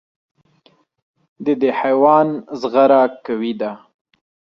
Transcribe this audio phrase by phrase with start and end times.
[1.45, 2.27] د دې حیوان
[2.61, 3.71] زغره قوي ده.